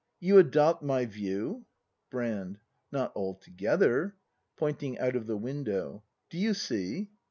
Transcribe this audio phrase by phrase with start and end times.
[0.19, 1.67] You adopt my view?
[2.09, 2.59] Brand.
[2.91, 4.15] Not altogether.
[4.57, 7.11] [Pointing out of the ivindow.] Do you see